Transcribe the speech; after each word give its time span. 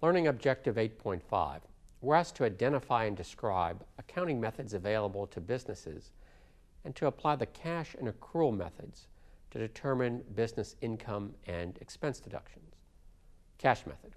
Learning 0.00 0.28
Objective 0.28 0.76
8.5. 0.76 1.58
We're 2.02 2.14
asked 2.14 2.36
to 2.36 2.44
identify 2.44 3.06
and 3.06 3.16
describe 3.16 3.84
accounting 3.98 4.40
methods 4.40 4.72
available 4.72 5.26
to 5.26 5.40
businesses 5.40 6.12
and 6.84 6.94
to 6.94 7.08
apply 7.08 7.34
the 7.34 7.46
cash 7.46 7.96
and 7.98 8.06
accrual 8.06 8.56
methods 8.56 9.08
to 9.50 9.58
determine 9.58 10.22
business 10.36 10.76
income 10.82 11.34
and 11.48 11.76
expense 11.80 12.20
deductions. 12.20 12.76
Cash 13.58 13.86
method. 13.86 14.12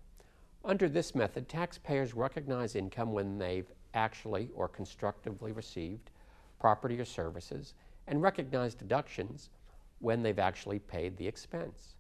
Under 0.64 0.88
this 0.88 1.16
method, 1.16 1.50
taxpayers 1.50 2.14
recognize 2.14 2.76
income 2.76 3.12
when 3.12 3.40
they've 3.40 3.72
actually 3.96 4.50
or 4.54 4.68
constructively 4.68 5.52
received 5.52 6.12
property 6.60 7.00
or 7.00 7.06
services 7.06 7.74
and 8.06 8.22
recognize 8.22 8.76
deductions 8.76 9.50
when 9.98 10.22
they've 10.22 10.38
actually 10.38 10.78
paid 10.78 11.18
the 11.18 11.28
expense. 11.28 11.96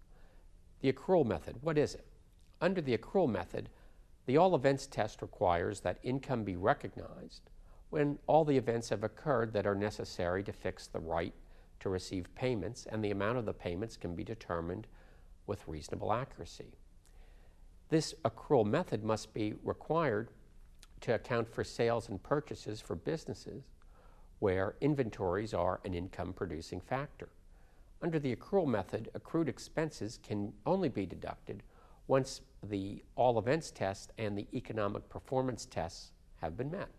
The 0.81 0.93
accrual 0.93 1.25
method, 1.25 1.55
what 1.61 1.79
is 1.79 1.95
it? 1.95 2.05
Under 2.61 2.79
the 2.79 2.95
accrual 2.95 3.27
method, 3.27 3.69
the 4.27 4.37
all 4.37 4.55
events 4.55 4.85
test 4.85 5.23
requires 5.23 5.79
that 5.79 5.97
income 6.03 6.43
be 6.43 6.55
recognized 6.55 7.49
when 7.89 8.19
all 8.27 8.45
the 8.45 8.55
events 8.55 8.89
have 8.89 9.03
occurred 9.03 9.51
that 9.51 9.65
are 9.65 9.75
necessary 9.75 10.43
to 10.43 10.53
fix 10.53 10.85
the 10.85 10.99
right 10.99 11.33
to 11.79 11.89
receive 11.89 12.33
payments, 12.35 12.85
and 12.85 13.03
the 13.03 13.09
amount 13.09 13.39
of 13.39 13.45
the 13.45 13.53
payments 13.53 13.97
can 13.97 14.15
be 14.15 14.23
determined 14.23 14.85
with 15.47 15.67
reasonable 15.67 16.13
accuracy. 16.13 16.77
This 17.89 18.13
accrual 18.23 18.65
method 18.65 19.03
must 19.03 19.33
be 19.33 19.55
required 19.63 20.29
to 21.01 21.15
account 21.15 21.49
for 21.49 21.63
sales 21.63 22.07
and 22.07 22.21
purchases 22.21 22.79
for 22.79 22.95
businesses 22.95 23.63
where 24.37 24.75
inventories 24.81 25.53
are 25.53 25.81
an 25.83 25.95
income 25.95 26.31
producing 26.31 26.79
factor. 26.79 27.29
Under 28.03 28.19
the 28.19 28.35
accrual 28.35 28.67
method, 28.67 29.09
accrued 29.15 29.49
expenses 29.49 30.19
can 30.21 30.53
only 30.65 30.89
be 30.89 31.05
deducted 31.07 31.63
once 32.07 32.41
the 32.63 33.03
all 33.15 33.39
events 33.39 33.71
test 33.71 34.11
and 34.17 34.37
the 34.37 34.47
economic 34.53 35.07
performance 35.09 35.65
tests 35.65 36.11
have 36.41 36.57
been 36.57 36.71
met. 36.71 36.89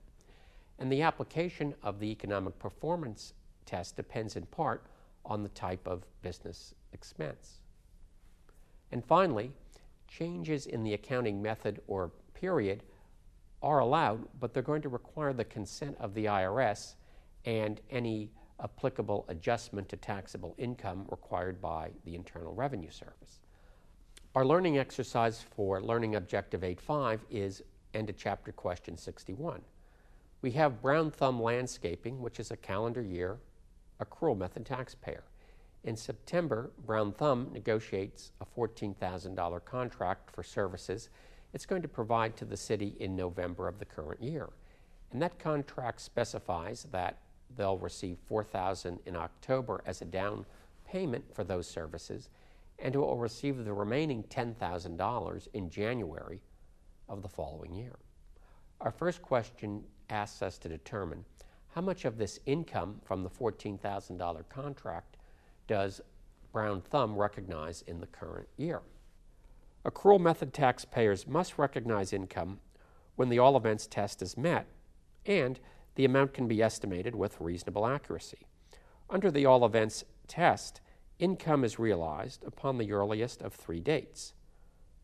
And 0.79 0.91
the 0.91 1.03
application 1.03 1.75
of 1.83 2.01
the 2.01 2.11
economic 2.11 2.59
performance 2.59 3.35
test 3.67 3.97
depends 3.97 4.37
in 4.37 4.47
part 4.47 4.87
on 5.25 5.43
the 5.43 5.49
type 5.51 5.87
of 5.87 6.05
business 6.23 6.75
expense. 6.93 7.61
And 8.91 9.05
finally, 9.05 9.53
changes 10.09 10.67
in 10.67 10.83
the 10.83 10.95
accounting 10.95 11.41
method 11.41 11.81
or 11.87 12.11
period 12.35 12.83
are 13.63 13.79
allowed, 13.79 14.27
but 14.41 14.53
they're 14.53 14.63
going 14.63 14.83
to 14.83 14.89
require 14.89 15.33
the 15.33 15.45
consent 15.45 15.97
of 16.01 16.15
the 16.15 16.25
IRS 16.25 16.95
and 17.45 17.81
any 17.91 18.31
applicable 18.63 19.25
adjustment 19.29 19.89
to 19.89 19.97
taxable 19.97 20.55
income 20.59 21.07
required 21.11 21.61
by 21.61 21.91
the 22.05 22.15
Internal 22.15 22.55
Revenue 22.55 22.91
Service. 22.91 23.42
Our 24.35 24.47
learning 24.47 24.79
exercise 24.79 25.45
for 25.55 25.83
Learning 25.83 26.15
Objective 26.15 26.63
8.5 26.63 27.21
is 27.31 27.63
end 27.93 28.09
of 28.09 28.17
chapter 28.17 28.51
question 28.51 28.97
61. 28.97 29.61
We 30.41 30.53
have 30.53 30.81
Brown 30.81 31.11
Thumb 31.11 31.43
Landscaping, 31.43 32.19
which 32.19 32.41
is 32.41 32.51
a 32.51 32.57
calendar 32.57 33.03
year 33.03 33.41
accrual 34.03 34.39
method 34.39 34.65
taxpayer. 34.65 35.25
In 35.85 35.99
September, 35.99 36.71
Brown 36.87 37.13
Thumb 37.13 37.51
negotiates 37.53 38.33
a 38.41 38.47
$14,000 38.47 39.65
contract 39.67 40.31
for 40.31 40.43
services 40.43 41.11
it's 41.53 41.67
going 41.67 41.83
to 41.83 41.89
provide 41.89 42.35
to 42.39 42.47
the 42.47 42.57
city 42.57 42.97
in 43.01 43.15
November 43.15 43.69
of 43.69 43.79
the 43.79 43.85
current 43.85 44.23
year. 44.23 44.49
And 45.11 45.21
that 45.21 45.39
contract 45.39 46.01
specifies 46.01 46.87
that 46.91 47.19
they'll 47.55 47.77
receive 47.77 48.17
4000 48.25 48.99
in 49.05 49.15
October 49.15 49.83
as 49.85 50.01
a 50.01 50.07
down 50.07 50.47
payment 50.87 51.35
for 51.35 51.45
those 51.45 51.67
services 51.67 52.31
and 52.83 52.95
it 52.97 52.99
will 52.99 53.17
receive 53.17 53.65
the 53.65 53.73
remaining 53.73 54.25
$10,000 54.25 55.49
in 55.55 55.71
January 55.71 56.43
of 57.09 57.23
the 57.23 57.29
following 57.29 57.73
year. 57.73 57.95
Our 58.81 58.91
first 58.91 59.23
question 59.23 59.85
asks 60.11 60.43
us 60.43 60.59
to 60.59 60.69
determine 60.69 61.25
how 61.75 61.81
much 61.81 62.05
of 62.05 62.19
this 62.19 62.41
income 62.45 63.01
from 63.05 63.23
the 63.23 63.31
$14,000 63.31 64.49
contract 64.49 65.17
does 65.69 66.01
Brown 66.53 66.83
Thumb 66.83 67.17
recognize 67.17 67.83
in 67.83 68.01
the 68.01 68.07
current 68.09 68.49
year? 68.57 68.83
Accrual 69.87 70.21
method 70.21 70.53
taxpayers 70.53 71.27
must 71.27 71.59
recognize 71.59 72.13
income 72.13 72.59
when 73.15 73.29
the 73.29 73.39
all 73.39 73.57
events 73.57 73.87
test 73.87 74.23
is 74.23 74.37
met 74.37 74.67
and 75.25 75.61
the 75.95 76.05
amount 76.05 76.35
can 76.35 76.49
be 76.49 76.61
estimated 76.61 77.15
with 77.15 77.41
reasonable 77.41 77.87
accuracy. 77.87 78.47
Under 79.09 79.31
the 79.31 79.47
all 79.47 79.65
events 79.65 80.05
test, 80.27 80.81
income 81.19 81.65
is 81.65 81.79
realized 81.79 82.45
upon 82.45 82.79
the 82.79 82.93
earliest 82.93 83.43
of 83.43 83.55
three 83.55 83.81
dates. 83.81 84.35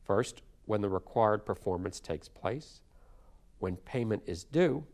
First, 0.04 0.42
when 0.66 0.80
the 0.80 0.88
required 0.88 1.46
performance 1.46 2.00
takes 2.00 2.28
place, 2.28 2.80
when 3.58 3.76
payment 3.76 4.22
is 4.26 4.44
due, 4.44 4.84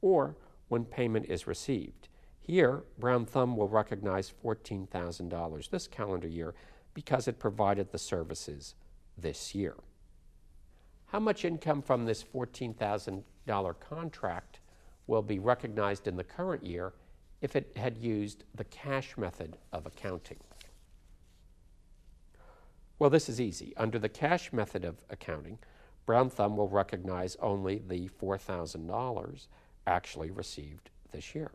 or 0.00 0.36
when 0.68 0.84
payment 0.84 1.26
is 1.28 1.46
received. 1.46 2.08
Here, 2.40 2.82
Brown 2.98 3.24
Thumb 3.24 3.56
will 3.56 3.68
recognize 3.68 4.32
$14,000 4.44 5.70
this 5.70 5.86
calendar 5.86 6.28
year 6.28 6.54
because 6.94 7.28
it 7.28 7.38
provided 7.38 7.90
the 7.90 7.98
services 7.98 8.74
this 9.16 9.54
year. 9.54 9.76
How 11.06 11.20
much 11.20 11.44
income 11.44 11.82
from 11.82 12.04
this 12.04 12.24
$14,000 12.24 13.80
contract 13.80 14.60
will 15.06 15.22
be 15.22 15.38
recognized 15.38 16.08
in 16.08 16.16
the 16.16 16.24
current 16.24 16.64
year 16.64 16.94
if 17.40 17.54
it 17.54 17.72
had 17.76 17.98
used 17.98 18.44
the 18.54 18.64
cash 18.64 19.16
method 19.16 19.58
of 19.72 19.86
accounting? 19.86 20.38
Well, 23.02 23.10
this 23.10 23.28
is 23.28 23.40
easy. 23.40 23.74
Under 23.76 23.98
the 23.98 24.08
cash 24.08 24.52
method 24.52 24.84
of 24.84 25.02
accounting, 25.10 25.58
Brown 26.06 26.30
Thumb 26.30 26.56
will 26.56 26.68
recognize 26.68 27.36
only 27.42 27.82
the 27.84 28.08
$4,000 28.08 29.46
actually 29.88 30.30
received 30.30 30.88
this 31.10 31.34
year. 31.34 31.50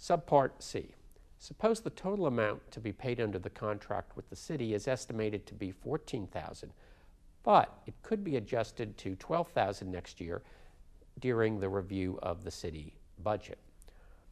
Subpart 0.00 0.52
C. 0.60 0.94
Suppose 1.38 1.80
the 1.80 1.90
total 1.90 2.26
amount 2.26 2.70
to 2.70 2.80
be 2.80 2.94
paid 2.94 3.20
under 3.20 3.38
the 3.38 3.50
contract 3.50 4.16
with 4.16 4.30
the 4.30 4.36
city 4.36 4.72
is 4.72 4.88
estimated 4.88 5.44
to 5.48 5.54
be 5.54 5.70
14,000, 5.70 6.72
but 7.42 7.78
it 7.84 7.92
could 8.00 8.24
be 8.24 8.36
adjusted 8.36 8.96
to 8.96 9.16
12,000 9.16 9.92
next 9.92 10.18
year 10.18 10.40
during 11.20 11.60
the 11.60 11.68
review 11.68 12.18
of 12.22 12.42
the 12.42 12.50
city 12.50 12.94
budget. 13.22 13.58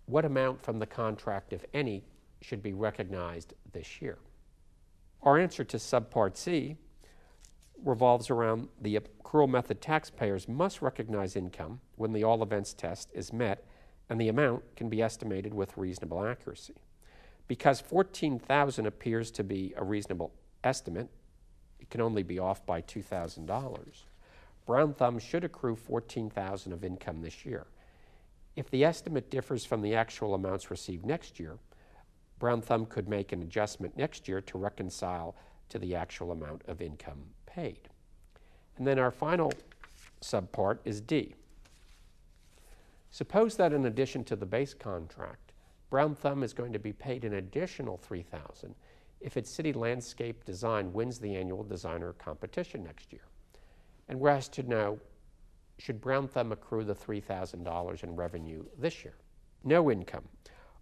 What 0.07 0.25
amount 0.25 0.63
from 0.63 0.79
the 0.79 0.87
contract, 0.87 1.53
if 1.53 1.67
any, 1.75 2.05
should 2.41 2.63
be 2.63 2.73
recognized 2.73 3.53
this 3.75 4.01
year? 4.01 4.17
Our 5.23 5.39
answer 5.39 5.65
to 5.65 5.77
subpart 5.77 6.37
C 6.37 6.77
revolves 7.85 8.31
around 8.31 8.69
the 8.81 8.99
accrual 8.99 9.49
method 9.49 9.81
taxpayers 9.81 10.49
must 10.49 10.83
recognize 10.83 11.37
income 11.37 11.81
when 11.97 12.13
the 12.13 12.25
all 12.25 12.43
events 12.43 12.73
test 12.73 13.11
is 13.15 13.33
met 13.33 13.65
and 14.09 14.21
the 14.21 14.29
amount 14.29 14.77
can 14.77 14.89
be 14.89 15.03
estimated 15.03 15.55
with 15.55 15.77
reasonable 15.77 16.25
accuracy. 16.25 16.75
Because 17.49 17.81
14,000 17.81 18.87
appears 18.87 19.31
to 19.33 19.45
be 19.45 19.75
a 19.77 19.85
reasonable 19.85 20.33
estimate, 20.65 21.09
it 21.79 21.91
can 21.91 22.01
only 22.01 22.23
be 22.23 22.39
off 22.39 22.65
by 22.65 22.83
$2,000. 22.83 24.05
Brown 24.67 24.95
Thumb 24.95 25.19
should 25.19 25.45
accrue 25.45 25.77
14,000 25.77 26.73
of 26.73 26.85
income 26.85 27.23
this 27.23 27.45
year. 27.45 27.67
If 28.57 28.71
the 28.71 28.85
estimate 28.85 29.31
differs 29.31 29.65
from 29.65 29.83
the 29.83 29.95
actual 29.95 30.35
amounts 30.35 30.71
received 30.71 31.07
next 31.07 31.41
year, 31.41 31.59
Brown 32.41 32.61
Thumb 32.63 32.87
could 32.87 33.09
make 33.09 33.31
an 33.31 33.43
adjustment 33.43 33.97
next 33.97 34.27
year 34.27 34.41
to 34.41 34.59
reconcile 34.59 35.37
to 35.69 35.79
the 35.79 35.95
actual 35.95 36.33
amount 36.33 36.63
of 36.67 36.83
income 36.83 37.23
paid. 37.47 37.89
And 38.77 38.87
then 38.87 38.99
our 38.99 39.11
final 39.13 39.53
subpart 40.23 40.79
is 40.85 41.01
D. 41.01 41.35
Suppose 43.13 43.57
that 43.57 43.73
in 43.73 43.87
addition 43.87 44.25
to 44.25 44.37
the 44.37 44.47
base 44.47 44.75
contract, 44.75 45.53
Brown 45.91 46.15
Thumb 46.15 46.43
is 46.43 46.53
going 46.53 46.73
to 46.73 46.79
be 46.79 46.93
paid 46.93 47.25
an 47.25 47.35
additional 47.35 47.99
3000 47.99 48.75
if 49.21 49.37
its 49.37 49.51
city 49.51 49.73
landscape 49.73 50.45
design 50.45 50.93
wins 50.93 51.19
the 51.19 51.37
annual 51.37 51.63
designer 51.63 52.15
competition 52.15 52.83
next 52.83 53.13
year. 53.13 53.25
And 54.09 54.19
we're 54.19 54.31
asked 54.31 54.55
to 54.55 54.63
know, 54.63 54.99
should 55.79 56.01
Brown 56.01 56.27
Thumb 56.27 56.53
accrue 56.53 56.85
the 56.85 56.95
$3,000 56.95 58.03
in 58.03 58.17
revenue 58.17 58.65
this 58.79 59.05
year? 59.05 59.15
No 59.63 59.91
income. 59.91 60.25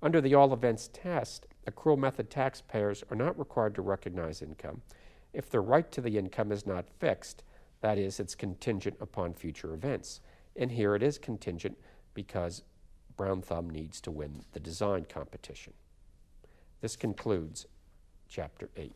Under 0.02 0.20
the 0.20 0.34
all 0.34 0.52
events 0.52 0.88
test, 0.92 1.46
accrual 1.70 1.98
method 1.98 2.30
taxpayers 2.30 3.04
are 3.10 3.16
not 3.16 3.38
required 3.38 3.74
to 3.74 3.82
recognize 3.82 4.42
income 4.42 4.82
if 5.32 5.50
the 5.50 5.60
right 5.60 5.90
to 5.92 6.00
the 6.00 6.18
income 6.18 6.52
is 6.52 6.66
not 6.66 6.88
fixed, 6.98 7.42
that 7.80 7.98
is, 7.98 8.18
it's 8.18 8.34
contingent 8.34 8.96
upon 9.00 9.34
future 9.34 9.74
events. 9.74 10.20
And 10.56 10.72
here 10.72 10.94
it 10.94 11.02
is 11.02 11.18
contingent 11.18 11.78
because 12.14 12.62
Brown 13.16 13.42
Thumb 13.42 13.70
needs 13.70 14.00
to 14.02 14.10
win 14.10 14.44
the 14.52 14.60
design 14.60 15.06
competition. 15.08 15.74
This 16.80 16.96
concludes 16.96 17.66
Chapter 18.28 18.68
8. 18.76 18.92